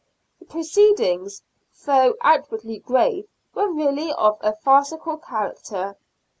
The 0.39 0.45
proceedings, 0.45 1.43
though 1.85 2.15
outwardly 2.23 2.79
grave, 2.79 3.27
were 3.53 3.69
really 3.71 4.11
of 4.13 4.39
a 4.41 4.55
farcical 4.55 5.17
character. 5.17 5.95